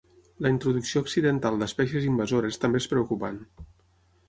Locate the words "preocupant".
2.97-3.41